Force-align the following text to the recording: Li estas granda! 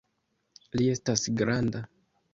Li 0.81 0.87
estas 0.95 1.27
granda! 1.43 1.87